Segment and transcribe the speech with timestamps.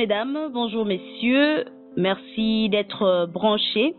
[0.00, 1.66] Mesdames, bonjour messieurs.
[1.98, 3.94] Merci d'être branchés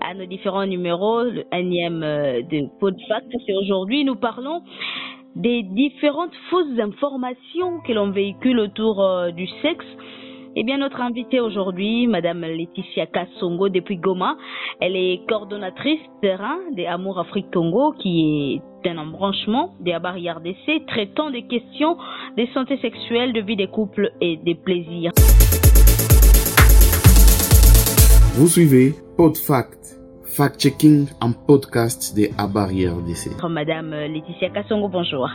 [0.00, 3.26] à nos différents numéros, le énième de Podfact.
[3.46, 4.62] Et aujourd'hui, nous parlons
[5.34, 9.84] des différentes fausses informations que l'on véhicule autour du sexe
[10.58, 14.38] eh bien, notre invitée aujourd'hui, Madame Laetitia Kassongo depuis Goma,
[14.80, 20.82] elle est coordonnatrice terrain des Amour Afrique Congo, qui est un embranchement des barrières d'essai
[20.86, 21.98] traitant des questions
[22.38, 25.12] de santé sexuelle, de vie des couples et des plaisirs.
[28.36, 33.30] Vous suivez PodFact, fact-checking en podcast des barrières d'essai.
[33.46, 35.28] Madame Laetitia Kassongo, bonjour.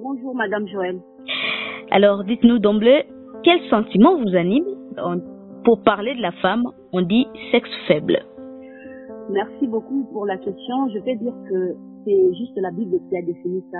[0.00, 1.00] Bonjour, Madame Joël.
[1.90, 3.06] Alors, dites-nous d'emblée,
[3.42, 4.64] quel sentiment vous anime
[5.64, 8.18] Pour parler de la femme, on dit sexe faible.
[9.30, 10.88] Merci beaucoup pour la question.
[10.94, 13.78] Je vais dire que c'est juste la Bible qui a défini ça.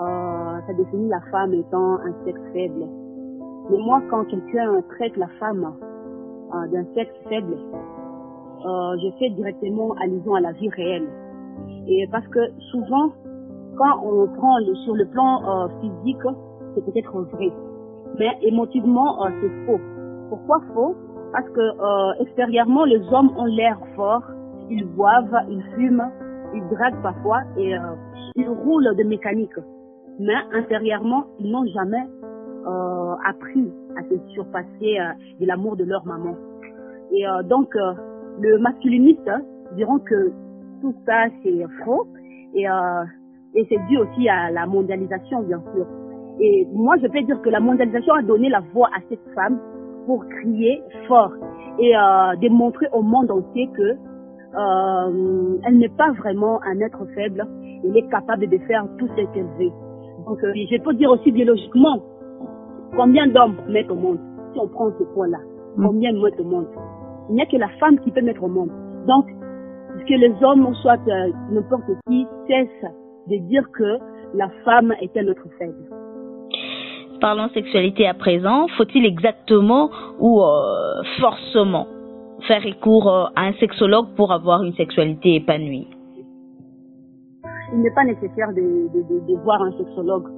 [0.00, 2.86] Euh, ça définit la femme étant un sexe faible.
[3.70, 5.74] Mais moi, quand quelqu'un traite la femme
[6.54, 11.08] euh, d'un sexe faible, euh, je fais directement allusion à la vie réelle.
[11.86, 13.10] Et parce que souvent,
[13.76, 16.22] quand on prend sur le plan physique,
[16.74, 17.52] c'est peut-être vrai
[18.18, 19.80] mais émotivement, euh, c'est faux.
[20.28, 20.96] Pourquoi faux?
[21.32, 24.24] Parce que euh, extérieurement, les hommes ont l'air forts,
[24.70, 26.10] ils boivent, ils fument,
[26.54, 27.80] ils draguent parfois et euh,
[28.36, 29.58] ils roulent de mécanique.
[30.18, 32.04] Mais intérieurement, ils n'ont jamais
[32.66, 36.34] euh, appris à se surpasser euh, de l'amour de leur maman.
[37.12, 37.74] Et euh, donc,
[38.40, 39.30] le masculiniste
[39.76, 40.30] diront que
[40.80, 42.06] tout ça, c'est faux.
[42.54, 42.64] Et,
[43.54, 45.86] et c'est dû aussi à la mondialisation, bien sûr.
[46.40, 49.58] Et moi, je peux dire que la mondialisation a donné la voix à cette femme
[50.06, 51.32] pour crier fort
[51.78, 53.96] et euh, démontrer au monde entier que
[54.56, 57.46] euh, elle n'est pas vraiment un être faible.
[57.84, 59.72] Elle est capable de faire tout ce qu'elle veut.
[60.26, 62.00] Donc, euh, je peux dire aussi biologiquement
[62.96, 64.18] combien d'hommes mettent au monde.
[64.52, 65.38] Si on prend ce point-là,
[65.76, 66.66] combien mettent au monde
[67.28, 68.70] Il n'y a que la femme qui peut mettre au monde.
[69.06, 69.26] Donc,
[70.08, 72.92] que les hommes, soit euh, n'importe qui, cessent
[73.28, 73.98] de dire que
[74.34, 75.74] la femme est un être faible.
[77.20, 78.68] Parlons sexualité à présent.
[78.76, 79.90] Faut-il exactement
[80.20, 81.86] ou euh, forcément
[82.46, 85.88] faire recours euh, à un sexologue pour avoir une sexualité épanouie?
[87.72, 90.28] Il n'est pas nécessaire de, de, de, de, voir un sexologue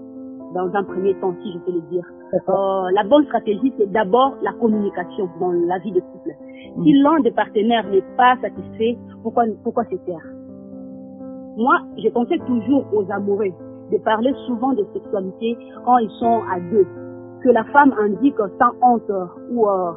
[0.54, 2.04] dans un premier temps, si je peux le dire.
[2.32, 6.34] Euh, la bonne stratégie, c'est d'abord la communication dans la vie de couple.
[6.82, 10.26] Si l'un des partenaires n'est pas satisfait, pourquoi, pourquoi se taire?
[11.56, 13.52] Moi, je conseille toujours aux amoureux
[13.90, 16.86] de parler souvent de sexualité quand ils sont à deux.
[17.42, 19.10] Que la femme indique sans honte
[19.52, 19.92] ou euh,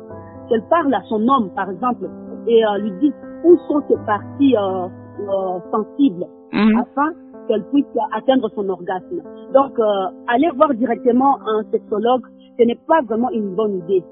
[0.50, 2.10] qu'elle parle à son homme, par exemple,
[2.48, 4.88] et euh, lui dit où sont ses parties euh,
[5.20, 6.78] euh sensibles Mhm.
[6.78, 7.12] afin
[7.48, 9.22] qu'elle puisse atteindre son orgasme?
[9.54, 9.78] Donc,
[10.28, 12.22] aller voir directement un sexologue,
[12.58, 14.04] ce n'est pas vraiment une bonne idée.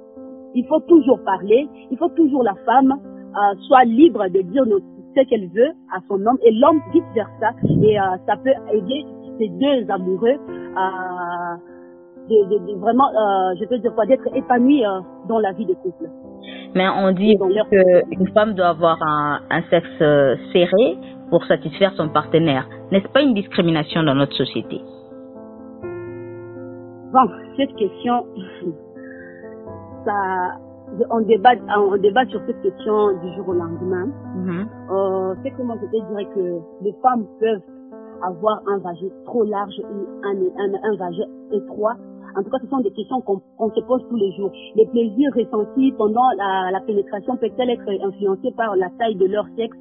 [0.56, 2.96] Il faut toujours parler, il faut toujours la femme
[3.68, 4.66] soit libre de dire
[5.16, 7.52] ce qu'elle veut à son homme et l'homme vice versa.
[7.84, 9.06] Et ça peut aider
[9.42, 10.38] ces deux amoureux
[10.78, 11.58] à
[12.30, 15.66] de, de- de vraiment, euh, je peux dire quoi, d'être épanouis euh, dans la vie
[15.66, 16.06] de couple.
[16.76, 20.98] Mais on dit leur- qu'une femme doit avoir un, un sexe euh, serré
[21.32, 22.68] pour satisfaire son partenaire.
[22.92, 24.82] N'est-ce pas une discrimination dans notre société?
[27.14, 27.26] Bon,
[27.58, 28.26] cette question,
[30.06, 30.14] ça,
[31.10, 34.08] on débat, on débat sur cette question du jour au lendemain.
[34.36, 34.68] Mhm.
[34.92, 37.62] Euh, c'est comment je te dirais que les femmes peuvent
[38.24, 41.96] avoir un vagin trop large ou un, un, un vagin étroit.
[42.38, 44.52] En tout cas, ce sont des questions qu'on se pose tous les jours.
[44.76, 49.46] Les plaisirs ressentis pendant la, la pénétration peuvent-elles être influencés par la taille de leur
[49.58, 49.80] sexe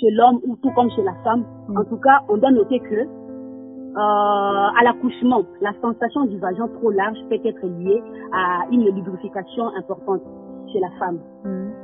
[0.00, 1.78] chez l'homme ou tout comme chez la femme Mm.
[1.78, 6.90] En tout cas, on doit noter que euh, à l'accouchement, la sensation du vagin trop
[6.90, 10.22] large peut être liée à une lubrification importante
[10.72, 11.18] chez la femme.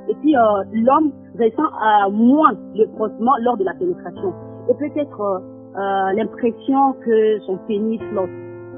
[0.08, 0.40] Et puis euh,
[0.72, 4.32] l'homme ressent euh, moins le frottement lors de la pénétration.
[4.70, 5.42] Et peut-être
[5.78, 8.30] euh, l'impression que son pénis flotte.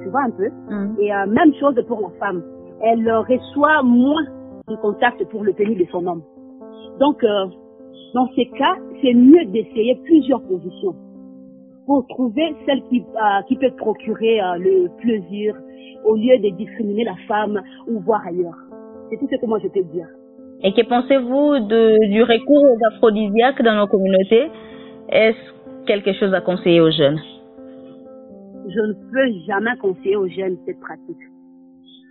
[0.02, 0.96] Tu vois un peu Mhm.
[1.00, 2.42] Et euh, même chose pour la femme.
[2.82, 4.24] Elle reçoit moins
[4.68, 6.22] de contact pour le pénis de son homme.
[6.98, 7.46] Donc, euh,
[8.14, 10.94] dans ces cas, c'est mieux d'essayer plusieurs positions
[11.86, 13.02] pour trouver celle qui,
[13.48, 15.56] qui peut procurer le plaisir
[16.04, 18.58] au lieu de discriminer la femme ou voir ailleurs.
[19.08, 20.06] C'est tout ce que moi je peux dire.
[20.62, 21.58] Et que pensez-vous
[22.12, 24.50] du recours aux aphrodisiaques dans nos communautés?
[25.08, 27.20] Est-ce quelque chose à conseiller aux jeunes
[28.72, 31.24] je ne peux jamais conseiller aux jeunes cette pratique.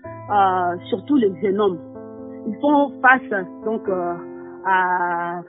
[0.06, 1.80] Euh, surtout les jeunes hommes.
[2.48, 4.14] Ils font face donc euh,
[4.66, 5.42] à,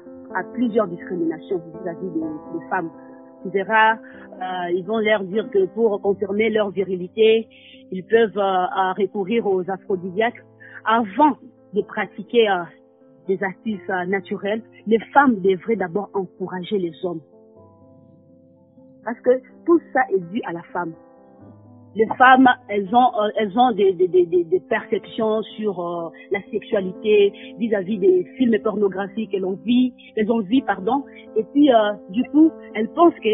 [0.55, 2.90] plusieurs discriminations vis-à-vis des, femmes.
[3.43, 7.49] Tu verras, euh, ils vont leur dire que pour confirmer leur virilité,
[7.90, 8.40] ils peuvent
[8.96, 10.44] recourir aux aphrodisiaques.
[10.84, 11.37] Avant
[11.75, 12.49] de pratiquer
[13.28, 17.20] des astuces naturelles, les femmes devraient d'abord encourager les hommes.
[19.10, 20.94] Parce que tout ça est dû à la femme
[21.96, 26.40] les femmes, elles ont, euh, elles ont des, des, des, des perceptions sur euh, la
[26.50, 31.04] sexualité vis-à-vis des films pornographiques qu'elles ont vu, elles ont vu, pardon.
[31.36, 33.30] Et puis, euh, du coup, elles pensent que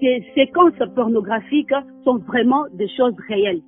[0.00, 1.72] ces séquences pornographiques
[2.04, 3.62] sont vraiment des choses réelles.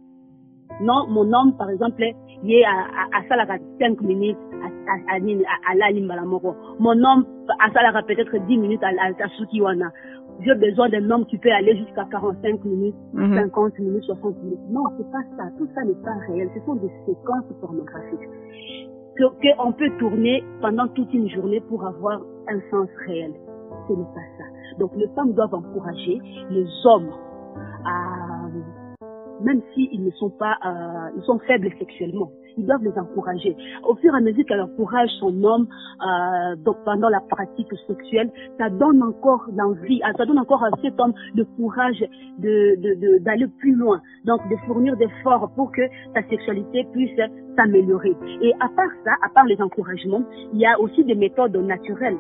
[0.82, 2.04] Non, mon homme, par exemple,
[2.44, 5.92] il est à, à, à Salara 5 minutes à, à, à, à,
[6.78, 7.24] Mon homme,
[7.58, 9.28] à Salara peut-être 10 minutes à, à, à
[10.40, 13.84] j'ai besoin d'un homme qui peut aller jusqu'à 45 minutes, 50 mhm.
[13.84, 14.58] minutes, 60 minutes.
[14.70, 15.50] Non, c'est pas ça.
[15.58, 16.50] Tout ça n'est pas réel.
[16.54, 18.28] Ce sont des séquences pornographiques
[19.18, 23.32] qu'on peut tourner pendant toute une journée pour avoir un sens réel.
[23.88, 24.44] Ce n'est pas ça.
[24.78, 27.10] Donc les femmes doivent encourager les hommes
[27.84, 28.26] à,
[29.42, 33.56] même s'ils ne sont pas, euh, ils sont faibles sexuellement, ils doivent les encourager.
[33.84, 35.66] Au fur et à mesure qu'elle encourage son homme
[36.00, 41.14] euh, pendant la pratique sexuelle, ça donne encore l'envie, ça donne encore à cet homme
[41.34, 42.04] le courage
[42.38, 45.82] d'aller de, plus loin, donc de fournir des efforts pour que
[46.14, 47.18] sa sexualité puisse
[47.56, 48.16] s'améliorer.
[48.42, 50.22] Et à part ça, à part les encouragements,
[50.52, 52.18] il y a aussi des méthodes naturelles.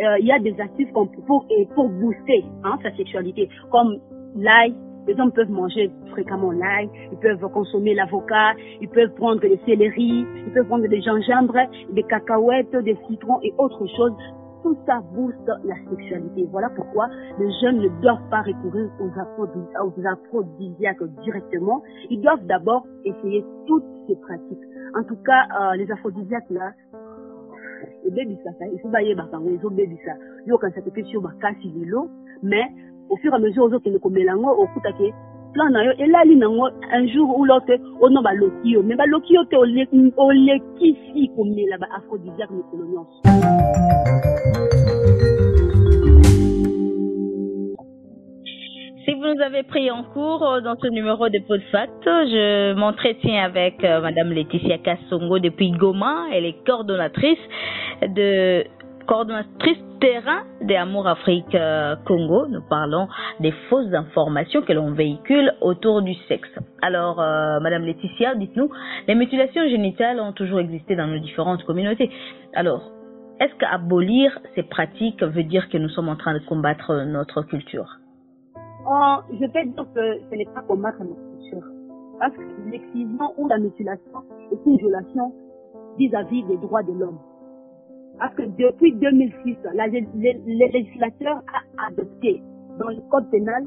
[0.00, 3.98] Euh, il y a des astuces pour, pour, pour booster hein, sa sexualité, comme
[4.34, 4.74] l'ail,
[5.06, 10.26] les hommes peuvent manger fréquemment l'ail, ils peuvent consommer l'avocat, ils peuvent prendre des céleri,
[10.46, 11.58] ils peuvent prendre des gingembre,
[11.92, 14.12] des cacahuètes, des citrons et autres choses.
[14.62, 16.46] Tout ça booste la sexualité.
[16.50, 17.08] Voilà pourquoi
[17.38, 21.82] les jeunes ne doivent pas recourir aux aphrodisiaques directement.
[22.10, 24.58] Ils doivent d'abord essayer toutes ces pratiques.
[24.98, 26.72] En tout cas, euh, les aphrodisiaques là,
[28.04, 32.08] ebebisa ça il faut bayebakango ezobebisa yo okanisa te mpe si yo bakasi lelo
[32.42, 32.68] mais
[33.10, 35.12] au fur et à mesure ozokende komela yango okutaki
[35.52, 39.44] plan na yo elali nango un jour ou l'autre ono baloki yo me baloki yo
[39.44, 43.06] te olekisi komela ba aphrodisiaque mikolo
[49.04, 53.42] Si vous nous avez pris en cours euh, dans ce numéro de PodFact, je m'entretiens
[53.44, 56.26] avec euh, Madame Laetitia Kassongo depuis Goma.
[56.32, 57.38] Elle est coordonnatrice
[58.02, 58.64] de
[59.10, 63.08] coordonnatrice terrain des Amour Afrique euh, Congo, nous parlons
[63.40, 66.48] des fausses informations que l'on véhicule autour du sexe.
[66.80, 68.70] Alors, euh, Madame Laetitia, dites-nous,
[69.08, 72.08] les mutilations génitales ont toujours existé dans nos différentes communautés.
[72.54, 72.92] Alors,
[73.40, 77.96] est-ce qu'abolir ces pratiques veut dire que nous sommes en train de combattre notre culture?
[78.88, 81.66] Oh, Je peux dire que ce n'est pas combattre notre culture.
[82.20, 84.22] Parce que l'excision ou la mutilation
[84.52, 85.32] est une violation
[85.98, 87.18] vis-à-vis des droits de l'homme.
[88.20, 92.42] Parce que depuis 2006, le législateur a adopté
[92.78, 93.66] dans le code pénal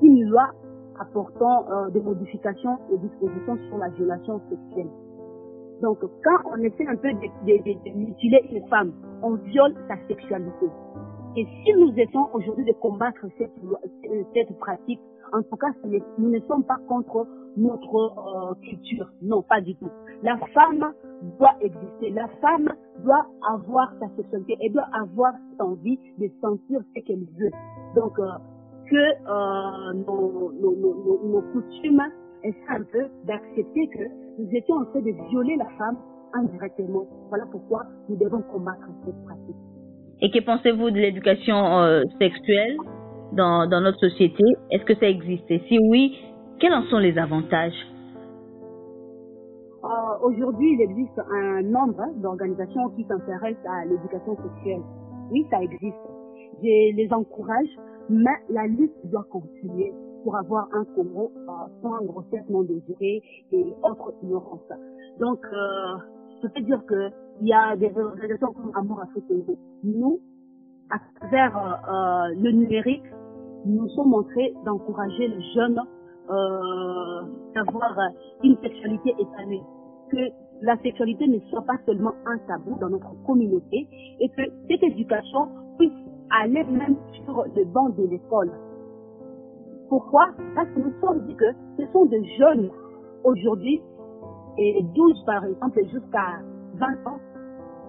[0.00, 0.46] une loi
[1.00, 4.90] apportant euh, des modifications aux dispositions sur la violation sexuelle.
[5.82, 8.92] Donc, quand on essaie un peu de, de, mutiler une femme,
[9.22, 10.66] on viole sa sexualité.
[11.36, 13.50] Et si nous essayons aujourd'hui de combattre cette,
[14.34, 15.00] cette pratique,
[15.32, 15.72] en tout cas,
[16.18, 17.26] nous ne sommes pas contre
[17.56, 19.10] notre euh, culture.
[19.20, 19.90] Non, pas du tout.
[20.22, 20.92] La femme
[21.38, 22.10] doit exister.
[22.10, 22.68] La femme
[23.04, 24.56] doit avoir sa sexualité.
[24.60, 27.50] Elle doit avoir envie de sentir ce qu'elle veut.
[27.94, 28.24] Donc, euh,
[28.90, 32.02] que euh, nos, coutumes
[32.42, 34.04] essaient un peu d'accepter que
[34.38, 35.96] nous étions en train de violer la femme
[36.34, 37.06] indirectement.
[37.28, 39.56] Voilà pourquoi nous devons combattre cette pratique.
[40.20, 42.76] Et que pensez-vous de l'éducation euh, sexuelle
[43.32, 44.44] dans, dans notre société?
[44.70, 45.50] Est-ce que ça existe?
[45.50, 46.16] Et si oui,
[46.60, 47.93] quels en sont les avantages?
[49.84, 54.82] Euh, Aujourd'hui, il existe un nombre d'organisations qui s'intéressent à l'éducation sexuelle.
[55.30, 55.96] Oui, ça existe.
[56.62, 57.68] Je les encourage,
[58.08, 61.50] mais la lutte doit continuer pour avoir un Congo euh,
[61.82, 63.22] sans grossesse non désirée
[63.52, 64.72] et autres ignorances.
[65.20, 65.96] Donc, euh,
[66.42, 67.10] je peux dire que
[67.40, 69.24] il y a des organisations comme Amour Afrique
[69.82, 70.20] Nous,
[70.90, 73.04] à travers euh, le numérique,
[73.66, 75.80] nous sommes montrés d'encourager les jeunes
[76.30, 77.22] euh,
[77.54, 77.96] d'avoir
[78.42, 79.62] une sexualité épanouie.
[80.10, 80.16] Que
[80.62, 83.88] la sexualité ne soit pas seulement un tabou dans notre communauté
[84.20, 85.92] et que cette éducation puisse
[86.30, 88.50] aller même sur le banc de l'école.
[89.88, 90.28] Pourquoi?
[90.54, 92.70] Parce que nous sommes dit que ce sont des jeunes
[93.24, 93.82] aujourd'hui,
[94.56, 96.40] et 12 par exemple jusqu'à
[96.74, 97.18] 20 ans,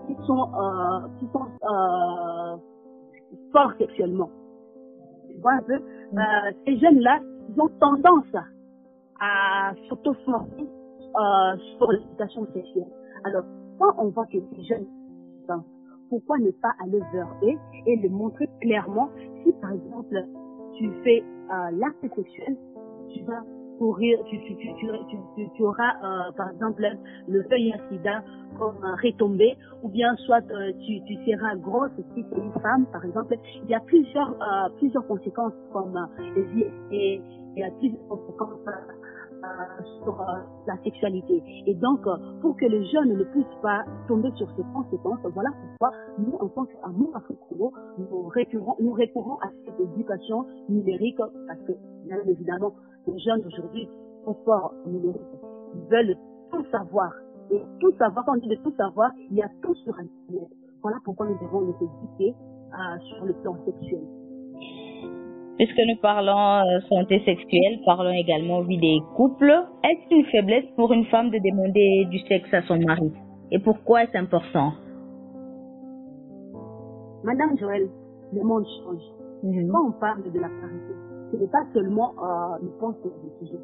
[0.07, 2.57] qui sont, euh, qui sont euh,
[3.51, 4.29] forts sexuellement.
[5.29, 5.73] Tu vois un peu?
[5.73, 8.35] Euh, Ces jeunes-là, ils ont tendance
[9.19, 12.91] à s'auto-former euh, sur l'éducation sexuelle.
[13.23, 13.43] Alors,
[13.79, 14.87] quand on voit que ces jeunes
[16.09, 19.09] pourquoi ne pas aller vers eux et leur montrer clairement?
[19.43, 20.23] Si par exemple
[20.77, 22.57] tu fais euh, l'acte sexuel,
[23.09, 23.43] tu vas
[23.77, 26.85] courir, tu, tu, tu, tu, auras euh, par exemple
[27.27, 28.23] le feuille sida
[28.57, 32.85] comme retombé, ou bien soit euh, tu, tu seras grosse si tu es une femme,
[32.91, 33.35] par exemple.
[33.63, 35.97] Il y a plusieurs, euh, plusieurs conséquences comme
[36.35, 37.21] les IST,
[37.55, 38.59] il y a plusieurs conséquences
[40.03, 40.25] sur
[40.67, 41.43] la sexualité.
[41.65, 42.01] Et donc,
[42.41, 46.47] pour que les jeunes ne puissent pas tomber sur ces conséquences, voilà pourquoi nous, en
[46.49, 47.45] tant qu'amour africain,
[47.97, 51.73] nous récurrons, nous récurrons à cette éducation numérique parce que,
[52.05, 52.73] bien évidemment,
[53.07, 53.87] les jeunes aujourd'hui
[54.23, 55.21] sont forts numériques.
[55.75, 56.17] Ils veulent
[56.51, 57.11] tout savoir.
[57.51, 60.49] Et tout savoir, quand on dit de tout savoir, il y a tout sur Internet.
[60.81, 62.33] Voilà pourquoi nous devons nous éduquer
[62.73, 64.03] euh, sur le plan sexuel.
[65.57, 69.53] Puisque nous parlons euh, santé sexuelle, parlons également vie des couples.
[69.83, 73.11] Est-ce une faiblesse pour une femme de demander du sexe à son mari?
[73.51, 74.73] Et pourquoi est-ce important?
[77.23, 77.87] Madame Joël,
[78.33, 79.01] le monde change.
[79.43, 79.71] Mhm.
[79.71, 80.93] Quand on parle de la parité,
[81.31, 83.59] ce n'est pas seulement euh, une pensée de sujet.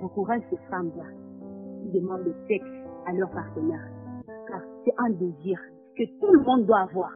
[0.00, 1.04] J'encourage ces femmes-là
[1.82, 2.66] qui demandent le sexe
[3.06, 3.88] à leur partenaire.
[4.48, 5.58] Car c'est un désir
[5.96, 7.12] que tout le monde doit avoir.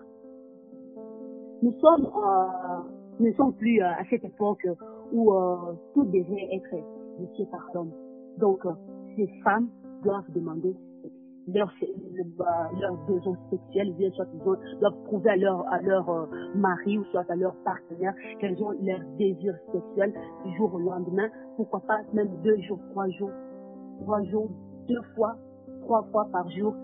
[1.62, 4.66] Nous sommes, euh, ne sommes plus euh, à cette époque
[5.12, 5.56] où euh,
[5.94, 6.74] tout devrait être
[7.18, 7.92] initié par l'homme.
[8.38, 8.72] Donc, euh,
[9.16, 9.68] ces femmes
[10.02, 10.74] doivent demander
[11.48, 11.72] leur,
[12.80, 16.98] leurs besoins sexuels, bien soit ils ont, doivent prouver à leur, à leur euh, mari
[16.98, 20.12] ou soit à leur partenaire qu'elles ont leur désir sexuel
[20.44, 23.30] du jour au lendemain, pourquoi pas même deux jours, trois jours,
[24.02, 24.50] trois jours,
[24.88, 25.36] deux fois,
[25.82, 26.74] trois fois par jour.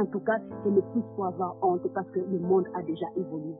[0.00, 3.06] En tout cas, c'est ne plus pour avoir honte parce que le monde a déjà
[3.16, 3.54] évolué.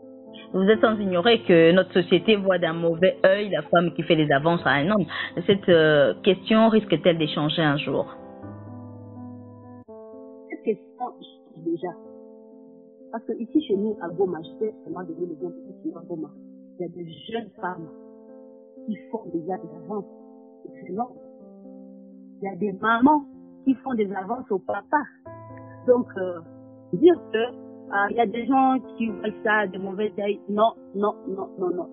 [0.52, 4.14] Vous êtes sans ignorer que notre société voit d'un mauvais œil la femme qui fait
[4.14, 5.04] les avances à un homme.
[5.46, 8.16] Cette euh, question risque-t-elle d'échanger un jour?
[10.50, 11.88] Cette question change déjà.
[13.10, 16.30] Parce que ici chez nous, à Goma, je sais seulement donner l'exemple ici à Goma,
[16.78, 17.88] il y a des jeunes femmes
[18.86, 20.04] qui font déjà des avances.
[20.66, 21.10] Excellent.
[22.40, 23.24] Il y a des mamans
[23.64, 24.98] qui font des avances au papa.
[25.86, 26.40] Donc, euh,
[26.92, 30.40] dire que euh, il y a des gens qui voient ça de mauvais œil.
[30.48, 31.88] Non, non, non, non, non.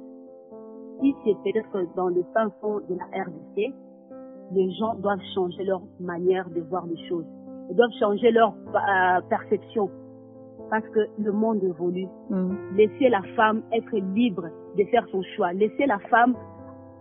[1.02, 3.74] Si c'est peut-être dans le fin fond de la RDC,
[4.54, 7.26] les gens doivent changer leur manière de voir les choses.
[7.70, 9.90] Ils doivent changer leur euh, perception.
[10.70, 12.08] Parce que le monde évolue.
[12.30, 12.76] Mhm.
[12.78, 15.52] Laissez la femme être libre de faire son choix.
[15.54, 16.36] Laissez la femme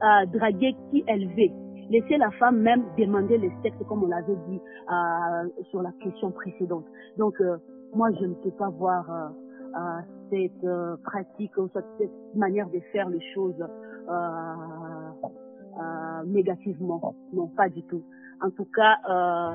[0.02, 1.54] euh, draguer qui elle veut.
[1.90, 6.30] Laissez la femme même demander le sexe, comme on l'avait dit euh, sur la question
[6.30, 6.84] précédente.
[7.18, 7.56] Donc, euh,
[7.94, 9.28] moi, je ne peux pas voir euh,
[9.76, 13.66] euh, cette euh, pratique ou cette, manière de faire les choses euh,
[14.12, 17.14] euh, négativement.
[17.32, 18.02] Non, pas du tout.
[18.42, 19.54] En tout cas, euh,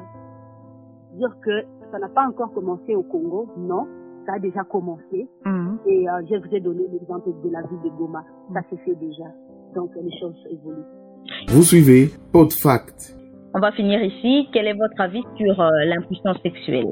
[1.17, 3.87] dire que ça n'a pas encore commencé au Congo, non,
[4.25, 5.27] ça a déjà commencé.
[5.45, 5.79] Mhm.
[5.85, 8.23] Et euh, je vous ai donné l'exemple de la ville de Goma.
[8.53, 9.25] Ça se fait déjà.
[9.73, 10.85] Donc les choses évoluent.
[11.49, 13.15] Vous suivez PodFact.
[13.53, 14.47] On va finir ici.
[14.51, 16.91] Quel est votre avis sur euh, l'impuissance sexuelle?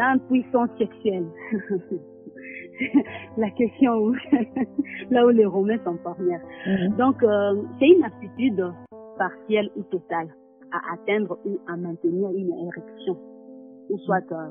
[0.00, 1.26] L'impuissance sexuelle.
[3.36, 4.14] la question où,
[5.10, 6.40] là où les Romains sont premières.
[6.66, 6.96] Mhm.
[6.96, 8.64] Donc, euh, c'est une aptitude
[9.18, 10.28] partielle ou totale
[10.72, 13.18] à atteindre ou à maintenir une érection,
[13.90, 14.50] ou soit euh,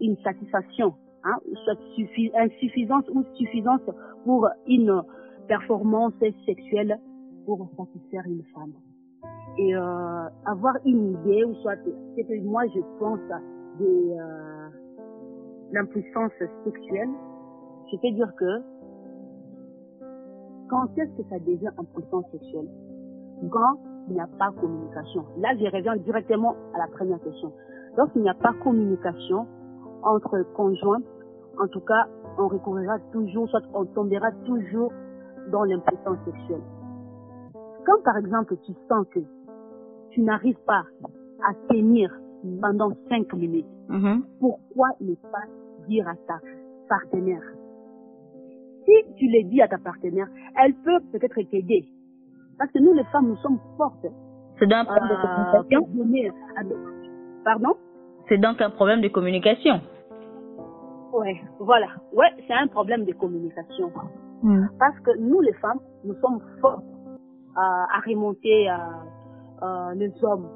[0.00, 3.80] une satisfaction, hein, ou soit suffi- insuffisance ou suffisance
[4.24, 5.02] pour une
[5.48, 6.12] performance
[6.46, 6.96] sexuelle
[7.46, 8.74] pour satisfaire une femme.
[9.58, 11.76] Et euh, avoir une idée, ou soit,
[12.14, 13.18] c'est que moi je pense
[13.80, 14.63] de euh,
[15.74, 16.30] l'impuissance
[16.64, 17.10] sexuelle,
[17.90, 18.62] je peux dire que
[20.70, 22.68] quand est-ce que ça devient impuissance sexuelle?
[23.50, 23.78] Quand
[24.08, 25.24] il n'y a pas communication.
[25.38, 27.52] Là, je reviens directement à la première question.
[27.96, 29.46] Lorsqu'il n'y a pas communication
[30.02, 31.00] entre conjoints,
[31.58, 32.06] en tout cas,
[32.38, 34.92] on recourira toujours, soit on tombera toujours
[35.50, 36.62] dans l'impuissance sexuelle.
[37.86, 39.20] Quand par exemple tu sens que
[40.10, 40.84] tu n'arrives pas
[41.48, 42.10] à tenir
[42.60, 44.22] pendant cinq minutes, Mhm.
[44.40, 45.44] pourquoi ne pas
[45.88, 46.38] dire à ta
[46.88, 47.42] partenaire
[48.84, 50.28] Si tu le dis à ta partenaire,
[50.62, 51.88] elle peut peut-être t'aider.
[52.58, 54.06] Parce que nous, les femmes, nous sommes fortes.
[54.58, 56.34] C'est donc un problème de euh, communication
[57.44, 57.74] Pardon?
[58.28, 59.80] C'est donc un problème de communication.
[61.12, 61.88] Ouais, voilà.
[62.12, 63.92] Ouais, c'est un problème de communication.
[64.42, 64.68] Mhm.
[64.78, 68.74] Parce que nous, les femmes, nous sommes fortes euh, à remonter euh,
[69.62, 70.48] euh, les hommes,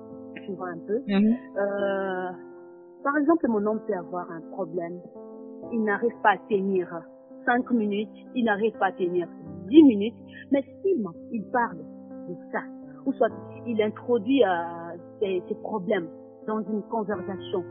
[0.44, 1.00] tu vois un peu?
[1.06, 1.36] Mhm.
[3.02, 5.00] Par exemple, mon homme peut avoir un problème.
[5.72, 6.88] Il n'arrive pas à tenir
[7.44, 9.28] 5 minutes, il n'arrive pas à tenir
[9.68, 10.16] 10 minutes,
[10.50, 11.78] mais s'il il parle
[12.28, 12.60] de ça,
[13.06, 13.28] ou soit
[13.66, 14.48] il introduit euh,
[15.20, 16.08] ses, ses problèmes
[16.46, 17.64] dans une conversation,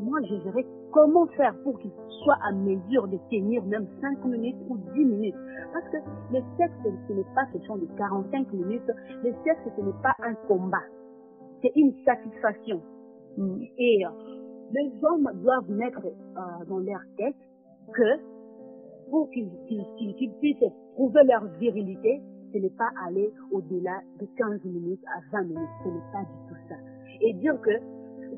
[0.00, 4.56] moi je verrai comment faire pour qu'ils soient à mesure de tenir même 5 minutes
[4.68, 5.34] ou 10 minutes.
[5.72, 5.96] Parce que
[6.32, 6.74] le sexe,
[7.08, 8.90] ce n'est pas question de 45 minutes.
[9.24, 10.82] Le sexe, ce n'est pas un combat.
[11.62, 12.82] C'est une satisfaction.
[13.36, 13.62] Mm.
[13.78, 14.08] Et euh,
[14.72, 17.36] les hommes doivent mettre euh, dans leur tête
[17.94, 18.20] que
[19.10, 19.50] pour qu'ils
[20.40, 22.22] puissent prouver leur virilité,
[22.52, 25.68] ce n'est pas aller au-delà de 15 minutes à 20 minutes.
[25.84, 26.76] Ce n'est pas du tout ça.
[27.20, 27.70] Et dire que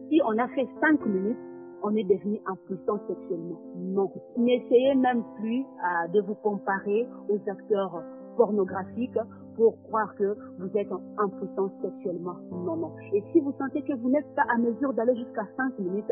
[0.09, 1.39] si on a fait 5 minutes,
[1.83, 3.61] on est devenu impuissant sexuellement.
[3.77, 4.11] Non.
[4.37, 8.03] N'essayez même plus euh, de vous comparer aux acteurs
[8.37, 9.19] pornographiques
[9.57, 12.37] pour croire que vous êtes en puissance sexuellement.
[12.51, 12.93] Non, non.
[13.13, 16.11] Et si vous sentez que vous n'êtes pas à mesure d'aller jusqu'à 5 minutes,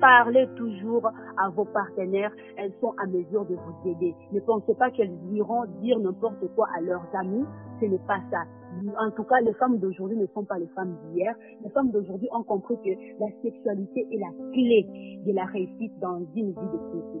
[0.00, 2.32] parlez toujours à vos partenaires.
[2.56, 4.14] Elles sont à mesure de vous aider.
[4.32, 7.44] Ne pensez pas qu'elles iront dire n'importe quoi à leurs amis.
[7.80, 8.42] Ce n'est pas ça.
[8.98, 11.34] En tout cas, les femmes d'aujourd'hui ne sont pas les femmes d'hier.
[11.62, 16.20] Les femmes d'aujourd'hui ont compris que la sexualité est la clé de la réussite dans
[16.34, 17.18] une vie de couple.